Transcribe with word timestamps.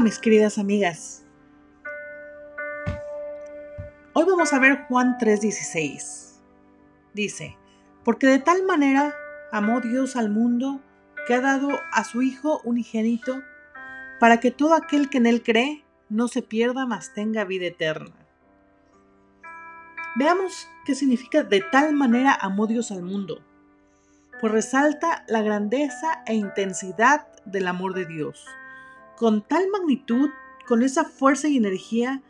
Mis 0.00 0.18
queridas 0.18 0.56
amigas. 0.56 1.22
Hoy 4.14 4.24
vamos 4.24 4.52
a 4.54 4.58
ver 4.58 4.86
Juan 4.88 5.18
3:16. 5.18 6.40
Dice, 7.12 7.58
porque 8.02 8.26
de 8.26 8.38
tal 8.38 8.64
manera 8.64 9.14
amó 9.52 9.82
Dios 9.82 10.16
al 10.16 10.30
mundo 10.30 10.80
que 11.26 11.34
ha 11.34 11.42
dado 11.42 11.68
a 11.92 12.04
su 12.04 12.22
Hijo 12.22 12.62
unigénito 12.64 13.42
para 14.18 14.40
que 14.40 14.50
todo 14.50 14.74
aquel 14.74 15.10
que 15.10 15.18
en 15.18 15.26
él 15.26 15.42
cree 15.42 15.84
no 16.08 16.26
se 16.26 16.40
pierda, 16.40 16.86
mas 16.86 17.12
tenga 17.12 17.44
vida 17.44 17.66
eterna. 17.66 18.16
Veamos 20.16 20.68
qué 20.86 20.94
significa 20.94 21.42
de 21.42 21.60
tal 21.60 21.92
manera 21.92 22.34
amó 22.34 22.66
Dios 22.66 22.90
al 22.92 23.02
mundo, 23.02 23.44
pues 24.40 24.52
resalta 24.52 25.24
la 25.28 25.42
grandeza 25.42 26.22
e 26.26 26.34
intensidad 26.34 27.28
del 27.44 27.68
amor 27.68 27.92
de 27.92 28.06
Dios. 28.06 28.46
Con 29.22 29.40
tal 29.40 29.68
magnitud, 29.70 30.30
con 30.66 30.82
esa 30.82 31.04
fuerza 31.04 31.46
y 31.46 31.56
energía, 31.56 32.24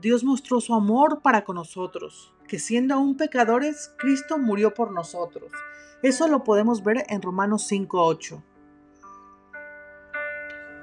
Dios 0.00 0.22
mostró 0.22 0.60
su 0.60 0.72
amor 0.72 1.20
para 1.20 1.42
con 1.42 1.56
nosotros, 1.56 2.32
que 2.46 2.60
siendo 2.60 2.94
aún 2.94 3.16
pecadores, 3.16 3.92
Cristo 3.98 4.38
murió 4.38 4.72
por 4.72 4.92
nosotros. 4.92 5.50
Eso 6.00 6.28
lo 6.28 6.44
podemos 6.44 6.84
ver 6.84 7.04
en 7.08 7.22
Romanos 7.22 7.68
5.8. 7.68 8.40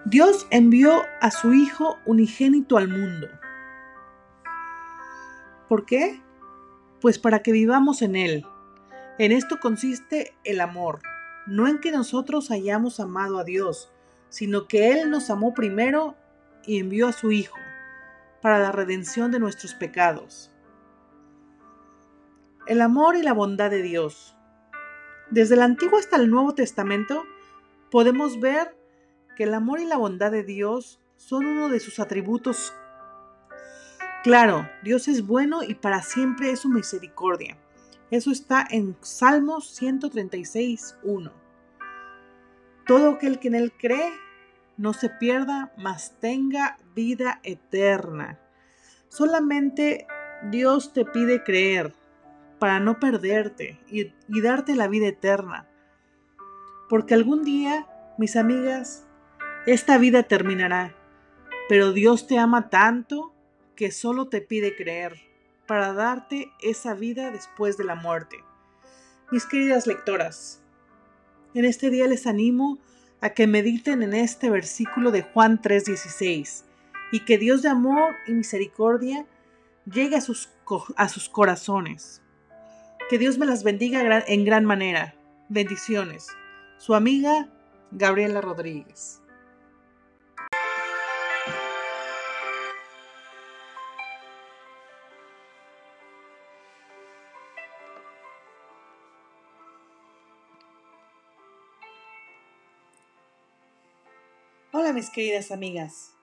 Dios 0.03 0.45
envió 0.49 1.03
a 1.21 1.31
su 1.31 1.53
Hijo 1.53 1.95
unigénito 2.05 2.75
al 2.75 2.89
mundo. 2.89 3.29
¿Por 5.69 5.85
qué? 5.85 6.21
Pues 6.99 7.17
para 7.17 7.41
que 7.43 7.53
vivamos 7.53 8.01
en 8.01 8.17
Él. 8.17 8.45
En 9.19 9.31
esto 9.31 9.61
consiste 9.61 10.35
el 10.43 10.59
amor, 10.59 10.99
no 11.47 11.65
en 11.69 11.79
que 11.79 11.93
nosotros 11.93 12.51
hayamos 12.51 12.99
amado 12.99 13.39
a 13.39 13.45
Dios, 13.45 13.94
sino 14.29 14.67
que 14.67 14.91
Él 14.91 15.09
nos 15.09 15.29
amó 15.29 15.53
primero 15.53 16.15
y 16.65 16.79
envió 16.79 17.07
a 17.07 17.13
su 17.13 17.31
Hijo 17.31 17.57
para 18.41 18.59
la 18.59 18.71
redención 18.71 19.31
de 19.31 19.39
nuestros 19.39 19.73
pecados. 19.73 20.51
El 22.67 22.81
amor 22.81 23.15
y 23.15 23.23
la 23.23 23.33
bondad 23.33 23.69
de 23.69 23.81
Dios. 23.81 24.35
Desde 25.29 25.55
el 25.55 25.61
Antiguo 25.61 25.97
hasta 25.97 26.17
el 26.17 26.29
Nuevo 26.29 26.53
Testamento 26.53 27.23
podemos 27.91 28.39
ver 28.39 28.75
que 29.35 29.43
el 29.43 29.53
amor 29.53 29.79
y 29.79 29.85
la 29.85 29.97
bondad 29.97 30.31
de 30.31 30.43
Dios 30.43 30.99
son 31.17 31.45
uno 31.45 31.69
de 31.69 31.79
sus 31.79 31.99
atributos. 31.99 32.73
Claro, 34.23 34.67
Dios 34.83 35.07
es 35.07 35.25
bueno 35.25 35.63
y 35.63 35.75
para 35.75 36.01
siempre 36.01 36.51
es 36.51 36.61
su 36.61 36.69
misericordia. 36.69 37.57
Eso 38.11 38.31
está 38.31 38.65
en 38.69 38.95
Salmos 39.01 39.75
136, 39.75 40.97
1. 41.03 41.44
Todo 42.85 43.11
aquel 43.11 43.39
que 43.39 43.47
en 43.47 43.55
él 43.55 43.73
cree 43.77 44.13
no 44.77 44.93
se 44.93 45.09
pierda, 45.09 45.73
mas 45.77 46.19
tenga 46.19 46.77
vida 46.93 47.39
eterna. 47.43 48.39
Solamente 49.09 50.07
Dios 50.51 50.93
te 50.93 51.05
pide 51.05 51.43
creer 51.43 51.93
para 52.59 52.79
no 52.79 52.99
perderte 52.99 53.79
y, 53.87 54.13
darte 54.41 54.75
la 54.75 54.87
vida 54.87 55.07
eterna. 55.07 55.67
Porque 56.89 57.13
algún 57.13 57.43
día, 57.43 57.87
mis 58.17 58.35
amigas, 58.35 59.07
esta 59.65 59.97
vida 59.97 60.23
terminará, 60.23 60.95
pero 61.67 61.91
Dios 61.91 62.27
te 62.27 62.37
ama 62.37 62.69
tanto 62.69 63.33
que 63.75 63.91
solo 63.91 64.27
te 64.27 64.41
pide 64.41 64.75
creer 64.75 65.15
para 65.67 65.93
darte 65.93 66.51
esa 66.61 66.93
vida 66.93 67.31
después 67.31 67.77
de 67.77 67.83
la 67.85 67.95
muerte. 67.95 68.43
Mis 69.31 69.45
queridas 69.45 69.87
lectoras, 69.87 70.61
en 71.55 71.65
este 71.65 71.89
día 71.89 72.07
les 72.07 72.27
animo 72.27 72.77
a 73.21 73.29
que 73.31 73.47
mediten 73.47 74.03
en 74.03 74.13
este 74.13 74.49
versículo 74.49 75.09
de 75.11 75.23
Juan 75.23 75.59
3:16 75.61 76.65
y 77.11 77.21
que 77.21 77.37
Dios 77.37 77.63
de 77.63 77.69
amor 77.69 78.13
y 78.27 78.33
misericordia 78.33 79.25
llegue 79.91 80.17
a 80.17 80.21
sus, 80.21 80.49
a 80.97 81.09
sus 81.09 81.29
corazones. 81.29 82.21
Que 83.09 83.17
Dios 83.17 83.37
me 83.37 83.45
las 83.45 83.63
bendiga 83.63 84.23
en 84.27 84.45
gran 84.45 84.65
manera. 84.65 85.15
Bendiciones. 85.47 86.27
Su 86.77 86.93
amiga 86.93 87.49
Gabriela 87.91 88.41
Rodríguez. 88.41 89.21
Hola 104.85 104.93
mis 104.93 105.09
queridas 105.09 105.49
amigas. 105.49 106.13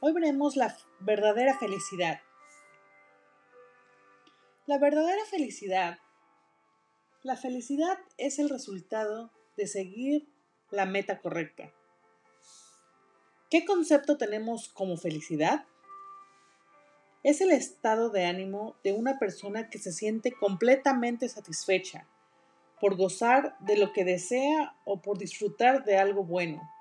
Hoy 0.00 0.12
veremos 0.12 0.56
la 0.56 0.76
verdadera 1.00 1.58
felicidad. 1.58 2.20
La 4.66 4.76
verdadera 4.76 5.24
felicidad. 5.30 5.98
La 7.22 7.34
felicidad 7.38 7.96
es 8.18 8.38
el 8.38 8.50
resultado 8.50 9.32
de 9.56 9.66
seguir 9.66 10.28
la 10.70 10.84
meta 10.84 11.18
correcta. 11.22 11.72
¿Qué 13.48 13.64
concepto 13.64 14.18
tenemos 14.18 14.68
como 14.68 14.98
felicidad? 14.98 15.64
Es 17.22 17.40
el 17.40 17.52
estado 17.52 18.10
de 18.10 18.26
ánimo 18.26 18.76
de 18.84 18.92
una 18.92 19.18
persona 19.18 19.70
que 19.70 19.78
se 19.78 19.92
siente 19.92 20.32
completamente 20.32 21.26
satisfecha 21.30 22.06
por 22.82 22.96
gozar 22.96 23.56
de 23.60 23.78
lo 23.78 23.94
que 23.94 24.04
desea 24.04 24.76
o 24.84 25.00
por 25.00 25.16
disfrutar 25.16 25.84
de 25.84 25.96
algo 25.96 26.22
bueno 26.22 26.73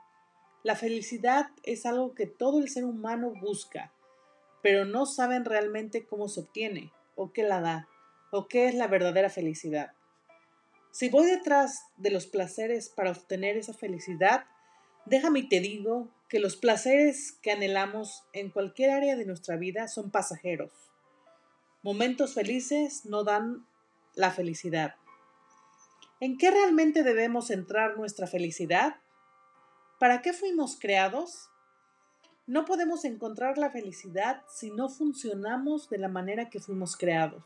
la 0.63 0.75
felicidad 0.75 1.47
es 1.63 1.85
algo 1.85 2.15
que 2.15 2.25
todo 2.25 2.59
el 2.59 2.69
ser 2.69 2.85
humano 2.85 3.33
busca, 3.39 3.91
pero 4.61 4.85
no 4.85 5.05
saben 5.05 5.43
realmente 5.43 6.05
cómo 6.05 6.29
se 6.29 6.39
obtiene, 6.39 6.91
o 7.15 7.33
qué 7.33 7.43
la 7.43 7.59
da, 7.59 7.89
o 8.31 8.47
qué 8.47 8.67
es 8.67 8.75
la 8.75 8.87
verdadera 8.87 9.29
felicidad. 9.29 9.91
Si 10.91 11.09
voy 11.09 11.25
detrás 11.25 11.87
de 11.97 12.11
los 12.11 12.27
placeres 12.27 12.87
para 12.87 13.11
obtener 13.11 13.57
esa 13.57 13.73
felicidad, 13.73 14.45
déjame 15.05 15.39
y 15.39 15.49
te 15.49 15.59
digo 15.59 16.09
que 16.29 16.39
los 16.39 16.55
placeres 16.55 17.33
que 17.41 17.51
anhelamos 17.51 18.23
en 18.31 18.49
cualquier 18.49 18.91
área 18.91 19.17
de 19.17 19.25
nuestra 19.25 19.57
vida 19.57 19.89
son 19.89 20.11
pasajeros. 20.11 20.71
Momentos 21.81 22.33
felices 22.33 23.05
no 23.05 23.25
dan 23.25 23.67
la 24.15 24.31
felicidad. 24.31 24.95
¿En 26.21 26.37
qué 26.37 26.51
realmente 26.51 27.03
debemos 27.03 27.47
centrar 27.47 27.97
nuestra 27.97 28.27
felicidad? 28.27 28.95
¿Para 30.03 30.21
qué 30.21 30.33
fuimos 30.33 30.77
creados? 30.77 31.49
No 32.45 32.65
podemos 32.65 33.05
encontrar 33.05 33.57
la 33.57 33.69
felicidad 33.69 34.43
si 34.49 34.69
no 34.69 34.89
funcionamos 34.89 35.89
de 35.89 35.97
la 35.97 36.09
manera 36.09 36.49
que 36.49 36.59
fuimos 36.59 36.97
creados. 36.97 37.45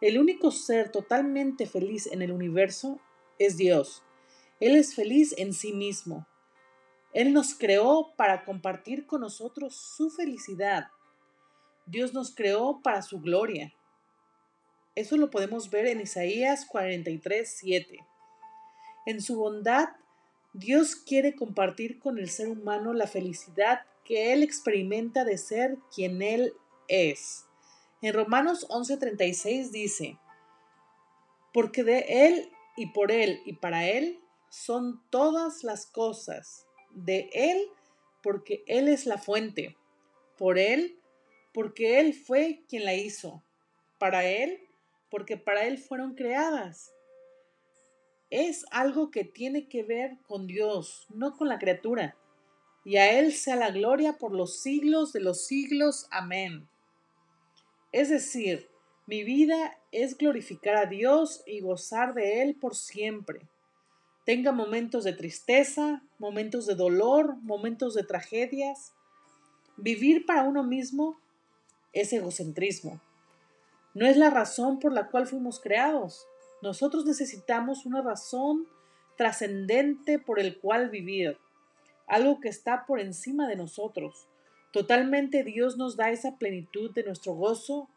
El 0.00 0.20
único 0.20 0.52
ser 0.52 0.92
totalmente 0.92 1.66
feliz 1.66 2.06
en 2.06 2.22
el 2.22 2.30
universo 2.30 3.00
es 3.40 3.56
Dios. 3.56 4.04
Él 4.60 4.76
es 4.76 4.94
feliz 4.94 5.34
en 5.36 5.52
sí 5.52 5.72
mismo. 5.72 6.24
Él 7.14 7.32
nos 7.32 7.52
creó 7.52 8.14
para 8.14 8.44
compartir 8.44 9.04
con 9.04 9.22
nosotros 9.22 9.74
su 9.74 10.08
felicidad. 10.08 10.86
Dios 11.86 12.14
nos 12.14 12.32
creó 12.32 12.80
para 12.80 13.02
su 13.02 13.20
gloria. 13.20 13.74
Eso 14.94 15.16
lo 15.16 15.30
podemos 15.30 15.68
ver 15.68 15.88
en 15.88 16.00
Isaías 16.00 16.64
43, 16.64 17.56
7. 17.58 17.98
En 19.06 19.20
su 19.20 19.36
bondad 19.36 19.88
Dios 20.54 20.96
quiere 20.96 21.34
compartir 21.34 21.98
con 21.98 22.18
el 22.18 22.28
ser 22.28 22.48
humano 22.48 22.92
la 22.92 23.06
felicidad 23.06 23.86
que 24.04 24.34
él 24.34 24.42
experimenta 24.42 25.24
de 25.24 25.38
ser 25.38 25.78
quien 25.94 26.20
él 26.20 26.52
es. 26.88 27.46
En 28.02 28.12
Romanos 28.12 28.66
11:36 28.68 29.70
dice, 29.70 30.18
porque 31.54 31.84
de 31.84 32.04
él 32.26 32.52
y 32.76 32.92
por 32.92 33.12
él 33.12 33.40
y 33.46 33.54
para 33.54 33.88
él 33.88 34.20
son 34.50 35.02
todas 35.08 35.64
las 35.64 35.86
cosas, 35.86 36.66
de 36.90 37.30
él 37.32 37.68
porque 38.22 38.62
él 38.66 38.88
es 38.88 39.06
la 39.06 39.16
fuente, 39.16 39.78
por 40.36 40.58
él 40.58 40.98
porque 41.54 41.98
él 41.98 42.12
fue 42.12 42.64
quien 42.68 42.84
la 42.84 42.94
hizo, 42.94 43.42
para 43.98 44.26
él 44.26 44.68
porque 45.10 45.38
para 45.38 45.64
él 45.64 45.78
fueron 45.78 46.14
creadas 46.14 46.92
es 48.32 48.64
algo 48.70 49.10
que 49.10 49.24
tiene 49.24 49.68
que 49.68 49.82
ver 49.82 50.16
con 50.26 50.46
Dios, 50.46 51.06
no 51.10 51.36
con 51.36 51.48
la 51.48 51.58
criatura. 51.58 52.16
Y 52.82 52.96
a 52.96 53.18
Él 53.18 53.34
sea 53.34 53.56
la 53.56 53.70
gloria 53.70 54.14
por 54.14 54.32
los 54.32 54.58
siglos 54.62 55.12
de 55.12 55.20
los 55.20 55.44
siglos. 55.44 56.08
Amén. 56.10 56.66
Es 57.92 58.08
decir, 58.08 58.70
mi 59.06 59.22
vida 59.22 59.78
es 59.92 60.16
glorificar 60.16 60.76
a 60.76 60.86
Dios 60.86 61.42
y 61.46 61.60
gozar 61.60 62.14
de 62.14 62.40
Él 62.40 62.54
por 62.54 62.74
siempre. 62.74 63.50
Tenga 64.24 64.50
momentos 64.50 65.04
de 65.04 65.12
tristeza, 65.12 66.02
momentos 66.18 66.64
de 66.64 66.74
dolor, 66.74 67.36
momentos 67.42 67.92
de 67.92 68.04
tragedias. 68.04 68.94
Vivir 69.76 70.24
para 70.24 70.44
uno 70.44 70.64
mismo 70.64 71.20
es 71.92 72.10
egocentrismo. 72.14 72.98
No 73.92 74.06
es 74.06 74.16
la 74.16 74.30
razón 74.30 74.78
por 74.78 74.94
la 74.94 75.10
cual 75.10 75.26
fuimos 75.26 75.60
creados. 75.60 76.26
Nosotros 76.62 77.04
necesitamos 77.04 77.84
una 77.84 78.00
razón 78.00 78.66
trascendente 79.16 80.18
por 80.18 80.40
el 80.40 80.58
cual 80.58 80.88
vivir, 80.88 81.36
algo 82.06 82.40
que 82.40 82.48
está 82.48 82.86
por 82.86 83.00
encima 83.00 83.46
de 83.46 83.56
nosotros, 83.56 84.28
Totalmente 84.72 85.44
Dios 85.44 85.76
nos 85.76 85.96
da 85.96 86.10
esa 86.10 86.38
plenitud 86.38 86.92
de 86.92 87.04
nuestro 87.04 87.34
gozo 87.34 87.90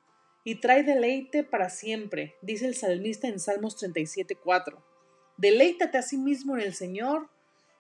y 0.44 0.56
trae 0.56 0.84
deleite 0.84 1.44
para 1.44 1.70
siempre, 1.70 2.36
dice 2.42 2.68
el 2.68 2.76
salmista 2.76 3.30
en 3.30 3.40
Salmos 3.40 3.82
37.4. 3.82 4.78
Deleítate 5.38 5.98
a 5.98 6.02
sí 6.02 6.18
mismo 6.18 6.56
en 6.58 6.64
el 6.64 6.74
Señor 6.74 7.30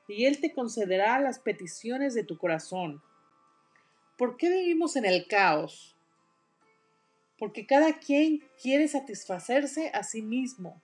y 0.07 0.25
Él 0.25 0.39
te 0.39 0.53
concederá 0.53 1.19
las 1.19 1.39
peticiones 1.39 2.13
de 2.13 2.23
tu 2.23 2.37
corazón. 2.37 3.01
¿Por 4.17 4.37
qué 4.37 4.49
vivimos 4.49 4.95
en 4.95 5.03
el 5.03 5.27
caos? 5.27 5.94
Porque 7.37 7.65
cada 7.65 7.99
quien 7.99 8.43
quiere 8.61 8.87
satisfacerse 8.87 9.89
a 9.93 10.03
sí 10.03 10.21
mismo, 10.21 10.81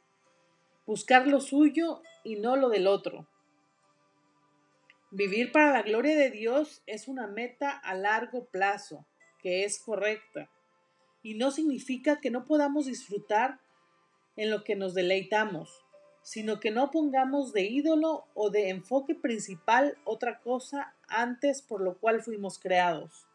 buscar 0.86 1.28
lo 1.28 1.40
suyo 1.40 2.02
y 2.24 2.36
no 2.36 2.56
lo 2.56 2.70
del 2.70 2.88
otro. 2.88 3.28
Vivir 5.12 5.52
para 5.52 5.72
la 5.72 5.82
gloria 5.82 6.16
de 6.16 6.30
Dios 6.30 6.84
es 6.86 7.08
una 7.08 7.28
meta 7.28 7.72
a 7.72 7.94
largo 7.96 8.46
plazo, 8.46 9.06
que 9.40 9.64
es 9.64 9.80
correcta, 9.80 10.50
y 11.24 11.36
no 11.36 11.52
significa 11.52 12.20
que 12.20 12.32
no 12.32 12.46
podamos 12.46 12.86
disfrutar 12.86 13.60
en 14.36 14.50
lo 14.50 14.64
que 14.64 14.76
nos 14.76 14.94
deleitamos 14.94 15.86
sino 16.24 16.60
que 16.60 16.72
no 16.72 16.92
pongamos 16.92 17.52
de 17.52 17.64
ídolo 17.64 18.26
o 18.34 18.50
de 18.50 18.70
enfoque 18.70 19.16
principal 19.16 19.98
otra 20.04 20.40
cosa 20.40 20.96
antes 21.08 21.62
por 21.62 21.82
lo 21.82 21.98
cual 21.98 22.22
fuimos 22.22 22.60
creados. 22.60 23.28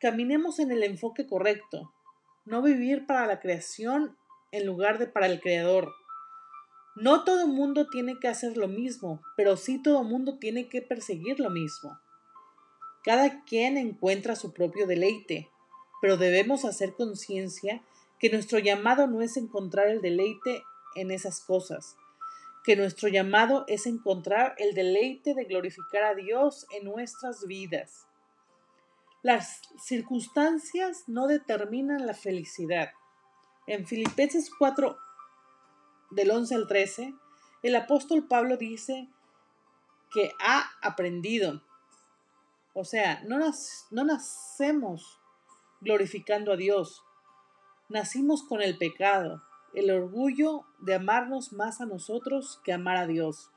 Caminemos 0.00 0.60
en 0.60 0.70
el 0.70 0.82
enfoque 0.82 1.26
correcto, 1.26 1.92
no 2.46 2.62
vivir 2.62 3.06
para 3.06 3.26
la 3.26 3.38
creación 3.38 4.16
en 4.50 4.64
lugar 4.64 4.98
de 4.98 5.06
para 5.06 5.26
el 5.26 5.42
creador. 5.42 5.92
No 6.96 7.22
todo 7.24 7.46
mundo 7.46 7.86
tiene 7.86 8.18
que 8.18 8.26
hacer 8.26 8.56
lo 8.56 8.66
mismo, 8.66 9.20
pero 9.36 9.58
sí 9.58 9.82
todo 9.82 10.02
mundo 10.02 10.38
tiene 10.38 10.70
que 10.70 10.80
perseguir 10.80 11.38
lo 11.38 11.50
mismo. 11.50 11.98
Cada 13.04 13.44
quien 13.44 13.76
encuentra 13.76 14.36
su 14.36 14.54
propio 14.54 14.86
deleite, 14.86 15.50
pero 16.00 16.16
debemos 16.16 16.64
hacer 16.64 16.94
conciencia 16.94 17.82
que 18.18 18.30
nuestro 18.30 18.58
llamado 18.58 19.06
no 19.06 19.20
es 19.20 19.36
encontrar 19.36 19.88
el 19.88 20.00
deleite 20.00 20.62
en 20.96 21.10
esas 21.10 21.40
cosas, 21.40 21.98
que 22.64 22.74
nuestro 22.74 23.08
llamado 23.08 23.66
es 23.68 23.86
encontrar 23.86 24.54
el 24.56 24.74
deleite 24.74 25.34
de 25.34 25.44
glorificar 25.44 26.04
a 26.04 26.14
Dios 26.14 26.66
en 26.74 26.86
nuestras 26.86 27.46
vidas. 27.46 28.06
Las 29.22 29.60
circunstancias 29.78 31.04
no 31.06 31.26
determinan 31.26 32.06
la 32.06 32.14
felicidad. 32.14 32.92
En 33.66 33.86
Filipenses 33.86 34.50
4, 34.58 34.96
del 36.10 36.30
11 36.30 36.54
al 36.54 36.66
13, 36.66 37.14
el 37.62 37.76
apóstol 37.76 38.26
Pablo 38.26 38.56
dice 38.56 39.10
que 40.10 40.32
ha 40.40 40.70
aprendido. 40.80 41.62
O 42.72 42.86
sea, 42.86 43.22
no, 43.26 43.38
no 43.90 44.04
nacemos 44.04 45.20
glorificando 45.82 46.54
a 46.54 46.56
Dios, 46.56 47.04
nacimos 47.90 48.42
con 48.42 48.62
el 48.62 48.78
pecado, 48.78 49.42
el 49.74 49.90
orgullo 49.90 50.64
de 50.78 50.94
amarnos 50.94 51.52
más 51.52 51.82
a 51.82 51.86
nosotros 51.86 52.58
que 52.64 52.72
amar 52.72 52.96
a 52.96 53.06
Dios. 53.06 53.50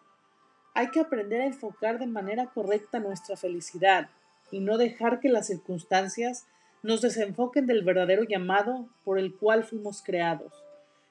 Hay 0.74 0.89
que 0.92 1.00
aprender 1.00 1.39
a 1.39 1.45
enfocar 1.45 2.00
de 2.00 2.07
manera 2.07 2.48
correcta 2.48 3.00
nuestra 3.00 3.38
felicidad 3.38 4.09
y 4.54 4.60
no 4.60 4.78
dejar 4.78 5.20
que 5.20 5.30
las 5.30 5.48
circunstancias 5.48 6.46
nos 6.84 7.02
desenfoquen 7.02 7.66
del 7.66 7.84
verdadero 7.84 8.24
llamado 8.24 8.88
por 9.04 9.18
el 9.18 9.36
cual 9.36 9.64
fuimos 9.64 10.04
creados, 10.04 10.54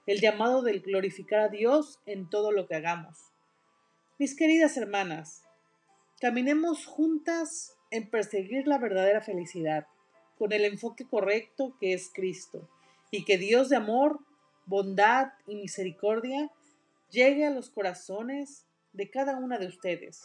el 0.06 0.20
llamado 0.20 0.62
del 0.62 0.80
glorificar 0.80 1.40
a 1.40 1.48
Dios 1.48 1.98
en 2.06 2.30
todo 2.30 2.52
lo 2.52 2.68
que 2.68 2.76
hagamos. 2.76 3.32
Mis 4.16 4.36
queridas 4.36 4.76
hermanas, 4.76 5.42
caminemos 6.20 6.86
juntas 6.86 7.76
en 7.90 8.08
perseguir 8.08 8.68
la 8.68 8.78
verdadera 8.78 9.20
felicidad, 9.20 9.88
con 10.38 10.52
el 10.52 10.64
enfoque 10.64 11.04
correcto 11.04 11.76
que 11.80 11.94
es 11.94 12.12
Cristo, 12.14 12.68
y 13.10 13.24
que 13.24 13.38
Dios 13.38 13.70
de 13.70 13.76
amor 13.76 14.20
bondad 14.66 15.32
y 15.48 15.56
misericordia 15.56 16.48
llegue 17.10 17.44
a 17.44 17.50
los 17.50 17.70
corazones 17.70 18.66
de 18.92 19.10
cada 19.10 19.36
una 19.36 19.58
de 19.58 19.66
ustedes. 19.66 20.22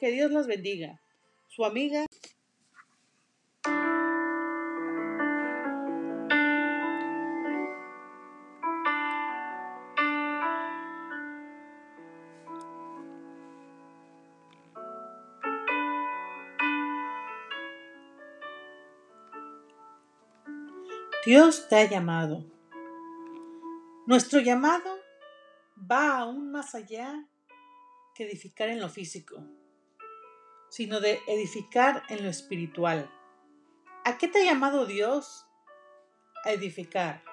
Que 0.00 0.10
Dios 0.12 0.30
los 0.30 0.46
bendiga. 0.46 1.02
Su 1.48 1.66
amiga. 1.66 2.06
Dios 21.24 21.68
te 21.68 21.76
ha 21.76 21.84
llamado 21.88 22.44
nuestro 24.06 24.40
llamado 24.40 24.98
va 25.90 26.18
aún 26.18 26.52
más 26.52 26.74
allá 26.74 27.24
que 28.14 28.24
edificar 28.24 28.68
en 28.68 28.78
lo 28.78 28.90
físico, 28.90 29.42
sino 30.68 31.00
de 31.00 31.20
edificar 31.26 32.02
en 32.10 32.22
lo 32.22 32.28
espiritual. 32.28 33.10
¿A 34.04 34.18
qué 34.18 34.28
te 34.28 34.42
ha 34.42 34.52
llamado 34.52 34.84
Dios? 34.84 35.46
A 36.44 36.52
edificar. 36.52 37.24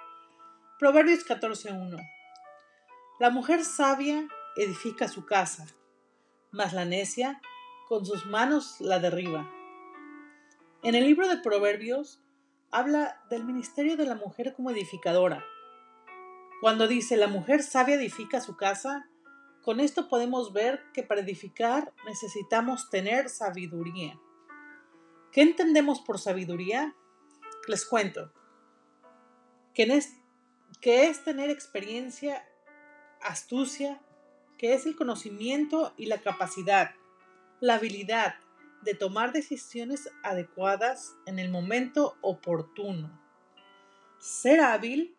Proverbios 0.80 1.26
14.1. 1.26 1.98
La 3.20 3.30
mujer 3.32 3.66
sabia 3.66 4.30
edifica 4.56 5.10
su 5.10 5.26
casa, 5.26 5.68
mas 6.52 6.72
la 6.72 6.86
necia 6.86 7.42
con 7.90 8.06
sus 8.06 8.26
manos 8.26 8.80
la 8.80 9.00
derriba. 9.00 9.52
En 10.84 10.96
el 10.96 11.04
libro 11.04 11.28
de 11.28 11.40
Proverbios 11.40 12.22
habla 12.72 13.22
del 13.30 13.44
ministerio 13.44 13.98
de 13.98 14.06
la 14.06 14.16
mujer 14.16 14.54
como 14.56 14.72
edificadora 14.72 15.46
cuando 16.62 16.88
dice 16.88 17.18
la 17.18 17.26
mujer 17.26 17.64
sabia 17.64 17.96
edifica 17.96 18.40
su 18.40 18.56
casa, 18.56 19.10
con 19.64 19.80
esto 19.80 20.08
podemos 20.08 20.54
ver 20.54 20.84
que 20.94 21.02
para 21.02 21.22
edificar 21.22 21.92
necesitamos 22.06 22.92
tener 22.92 23.30
sabiduría. 23.30 24.20
¿Qué 25.32 25.42
entendemos 25.42 26.02
por 26.02 26.20
sabiduría? 26.20 26.96
Les 27.68 27.84
cuento. 27.84 28.32
Que 29.74 29.84
es, 29.86 30.14
que 30.82 31.08
es 31.08 31.24
tener 31.24 31.50
experiencia, 31.50 32.48
astucia, 33.24 34.00
que 34.60 34.76
es 34.76 34.86
el 34.86 34.96
conocimiento 34.96 35.96
y 35.98 36.06
la 36.06 36.22
capacidad, 36.22 36.92
la 37.60 37.76
habilidad 37.76 38.36
de 38.82 38.94
tomar 38.94 39.32
decisiones 39.32 40.10
adecuadas 40.24 41.16
en 41.26 41.40
el 41.40 41.50
momento 41.50 42.18
oportuno. 42.22 43.20
Ser 44.20 44.60
hábil 44.60 45.16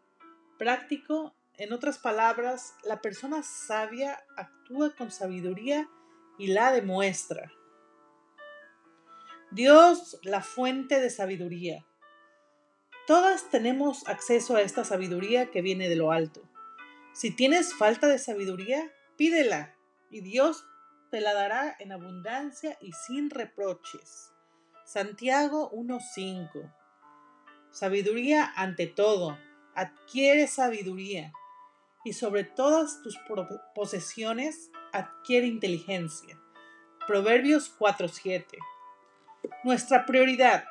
práctico, 0.58 1.34
en 1.58 1.72
otras 1.72 1.98
palabras, 1.98 2.74
la 2.84 3.00
persona 3.00 3.42
sabia 3.42 4.18
actúa 4.36 4.94
con 4.94 5.10
sabiduría 5.10 5.88
y 6.38 6.48
la 6.48 6.72
demuestra. 6.72 7.52
Dios, 9.50 10.18
la 10.22 10.40
fuente 10.40 11.00
de 11.00 11.10
sabiduría. 11.10 11.84
Todas 13.06 13.50
tenemos 13.50 14.06
acceso 14.08 14.56
a 14.56 14.62
esta 14.62 14.84
sabiduría 14.84 15.50
que 15.50 15.60
viene 15.60 15.88
de 15.88 15.96
lo 15.96 16.12
alto. 16.12 16.48
Si 17.12 17.30
tienes 17.30 17.74
falta 17.74 18.06
de 18.06 18.18
sabiduría, 18.18 18.90
pídela 19.16 19.76
y 20.10 20.20
Dios 20.20 20.64
te 21.12 21.20
la 21.20 21.34
dará 21.34 21.76
en 21.78 21.92
abundancia 21.92 22.78
y 22.80 22.92
sin 22.92 23.28
reproches. 23.28 24.32
Santiago 24.86 25.70
1.5. 25.72 26.72
Sabiduría 27.70 28.50
ante 28.56 28.86
todo, 28.86 29.38
adquiere 29.74 30.46
sabiduría 30.46 31.30
y 32.02 32.14
sobre 32.14 32.44
todas 32.44 33.02
tus 33.02 33.18
posesiones 33.74 34.70
adquiere 34.94 35.46
inteligencia. 35.46 36.40
Proverbios 37.06 37.76
4:7. 37.78 38.46
Nuestra 39.64 40.06
prioridad. 40.06 40.64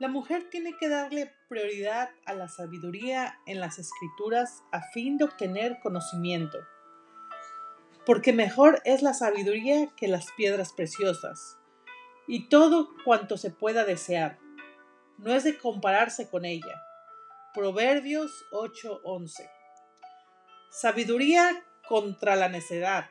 La 0.00 0.08
mujer 0.08 0.50
tiene 0.50 0.76
que 0.76 0.88
darle 0.88 1.32
prioridad 1.48 2.10
a 2.26 2.34
la 2.34 2.48
sabiduría 2.48 3.38
en 3.46 3.60
las 3.60 3.78
escrituras 3.78 4.64
a 4.72 4.82
fin 4.82 5.18
de 5.18 5.24
obtener 5.24 5.78
conocimiento, 5.80 6.58
porque 8.06 8.32
mejor 8.32 8.80
es 8.84 9.02
la 9.02 9.14
sabiduría 9.14 9.92
que 9.96 10.08
las 10.08 10.30
piedras 10.32 10.72
preciosas, 10.72 11.58
y 12.26 12.48
todo 12.48 12.90
cuanto 13.04 13.36
se 13.36 13.50
pueda 13.50 13.84
desear. 13.84 14.38
No 15.18 15.34
es 15.34 15.44
de 15.44 15.58
compararse 15.58 16.28
con 16.28 16.44
ella 16.44 16.84
Proverbios 17.54 18.46
8:11. 18.50 19.48
Sabiduría 20.70 21.64
contra 21.86 22.34
la 22.34 22.48
necedad. 22.48 23.08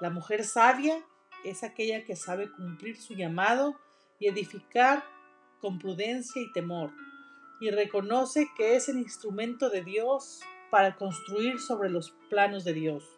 La 0.00 0.10
mujer 0.10 0.42
sabia 0.42 1.06
es 1.44 1.62
aquella 1.62 2.04
que 2.04 2.16
sabe 2.16 2.50
cumplir 2.50 3.00
su 3.00 3.14
llamado 3.14 3.78
y 4.18 4.26
edificar 4.26 5.04
con 5.60 5.78
prudencia 5.78 6.42
y 6.42 6.50
temor, 6.50 6.90
y 7.60 7.70
reconoce 7.70 8.48
que 8.56 8.74
es 8.74 8.88
el 8.88 8.98
instrumento 8.98 9.70
de 9.70 9.84
Dios 9.84 10.40
para 10.72 10.96
construir 10.96 11.60
sobre 11.60 11.90
los 11.90 12.10
planos 12.30 12.64
de 12.64 12.72
Dios. 12.72 13.17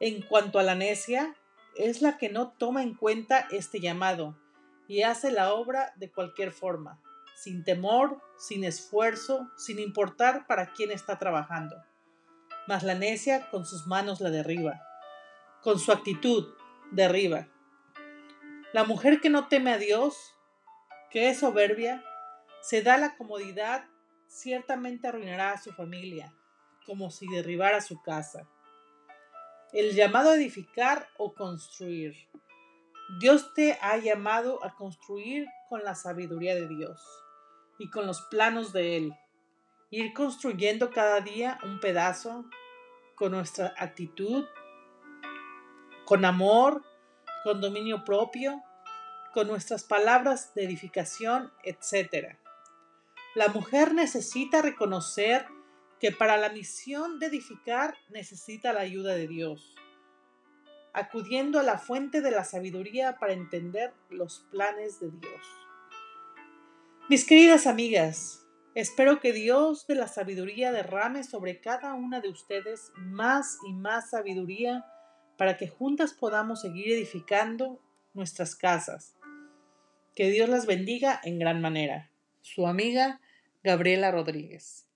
En 0.00 0.22
cuanto 0.22 0.58
a 0.58 0.62
la 0.62 0.74
necia, 0.74 1.36
es 1.76 2.00
la 2.00 2.16
que 2.16 2.30
no 2.30 2.52
toma 2.52 2.82
en 2.82 2.94
cuenta 2.94 3.46
este 3.50 3.80
llamado 3.80 4.34
y 4.88 5.02
hace 5.02 5.30
la 5.30 5.52
obra 5.52 5.92
de 5.96 6.10
cualquier 6.10 6.52
forma, 6.52 7.02
sin 7.36 7.64
temor, 7.64 8.18
sin 8.38 8.64
esfuerzo, 8.64 9.50
sin 9.58 9.78
importar 9.78 10.46
para 10.46 10.72
quién 10.72 10.90
está 10.90 11.18
trabajando. 11.18 11.76
Mas 12.66 12.82
la 12.82 12.94
necia 12.94 13.50
con 13.50 13.66
sus 13.66 13.86
manos 13.86 14.22
la 14.22 14.30
derriba, 14.30 14.80
con 15.62 15.78
su 15.78 15.92
actitud 15.92 16.54
derriba. 16.90 17.46
La 18.72 18.84
mujer 18.84 19.20
que 19.20 19.28
no 19.28 19.48
teme 19.48 19.70
a 19.70 19.78
Dios, 19.78 20.34
que 21.10 21.28
es 21.28 21.40
soberbia, 21.40 22.02
se 22.62 22.82
da 22.82 22.96
la 22.96 23.16
comodidad, 23.16 23.84
ciertamente 24.28 25.08
arruinará 25.08 25.52
a 25.52 25.58
su 25.58 25.72
familia, 25.72 26.34
como 26.86 27.10
si 27.10 27.26
derribara 27.28 27.82
su 27.82 28.00
casa. 28.00 28.48
El 29.72 29.94
llamado 29.94 30.30
a 30.30 30.34
edificar 30.34 31.08
o 31.16 31.32
construir. 31.34 32.16
Dios 33.20 33.54
te 33.54 33.78
ha 33.80 33.96
llamado 33.98 34.64
a 34.64 34.74
construir 34.74 35.46
con 35.68 35.84
la 35.84 35.94
sabiduría 35.94 36.56
de 36.56 36.66
Dios 36.66 37.00
y 37.78 37.88
con 37.88 38.06
los 38.06 38.20
planos 38.22 38.72
de 38.72 38.96
Él. 38.96 39.14
Ir 39.90 40.12
construyendo 40.12 40.90
cada 40.90 41.20
día 41.20 41.58
un 41.62 41.78
pedazo 41.78 42.44
con 43.14 43.32
nuestra 43.32 43.72
actitud, 43.78 44.44
con 46.04 46.24
amor, 46.24 46.82
con 47.44 47.60
dominio 47.60 48.04
propio, 48.04 48.62
con 49.32 49.46
nuestras 49.46 49.84
palabras 49.84 50.52
de 50.54 50.64
edificación, 50.64 51.52
etc. 51.62 52.36
La 53.36 53.48
mujer 53.48 53.94
necesita 53.94 54.62
reconocer 54.62 55.46
que 56.00 56.12
para 56.12 56.38
la 56.38 56.48
misión 56.48 57.18
de 57.18 57.26
edificar 57.26 57.94
necesita 58.08 58.72
la 58.72 58.80
ayuda 58.80 59.14
de 59.14 59.28
Dios, 59.28 59.74
acudiendo 60.94 61.60
a 61.60 61.62
la 61.62 61.78
fuente 61.78 62.22
de 62.22 62.30
la 62.30 62.44
sabiduría 62.44 63.18
para 63.18 63.34
entender 63.34 63.92
los 64.08 64.46
planes 64.50 64.98
de 64.98 65.10
Dios. 65.10 65.46
Mis 67.10 67.26
queridas 67.26 67.66
amigas, 67.66 68.46
espero 68.74 69.20
que 69.20 69.32
Dios 69.32 69.86
de 69.86 69.94
la 69.96 70.08
sabiduría 70.08 70.72
derrame 70.72 71.22
sobre 71.22 71.60
cada 71.60 71.92
una 71.94 72.20
de 72.20 72.30
ustedes 72.30 72.92
más 72.96 73.58
y 73.68 73.72
más 73.74 74.10
sabiduría 74.10 74.86
para 75.36 75.58
que 75.58 75.68
juntas 75.68 76.14
podamos 76.14 76.62
seguir 76.62 76.92
edificando 76.92 77.78
nuestras 78.14 78.56
casas. 78.56 79.16
Que 80.14 80.30
Dios 80.30 80.48
las 80.48 80.66
bendiga 80.66 81.20
en 81.24 81.38
gran 81.38 81.60
manera. 81.60 82.10
Su 82.40 82.66
amiga 82.66 83.20
Gabriela 83.62 84.10
Rodríguez. 84.10 84.89